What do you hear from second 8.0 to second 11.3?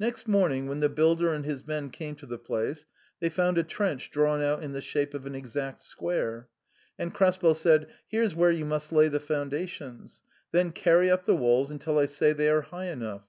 Here's where you must lay the foundations; then carry up